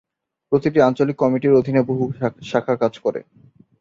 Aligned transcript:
প্রতিটি 0.51 0.79
আঞ্চলিক 0.81 1.17
কমিটির 1.19 1.57
অধীনে 1.59 1.81
বহু 1.89 2.03
শাখা 2.49 2.75
কাজ 2.81 2.93
করে। 3.05 3.19